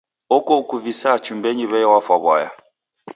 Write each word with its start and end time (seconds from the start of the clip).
Oko 0.35 0.51
ukuvisaa 0.61 1.21
chumbenyi 1.25 1.65
w'ei 1.71 1.89
wafwa 1.91 2.15
w'aya. 2.25 2.49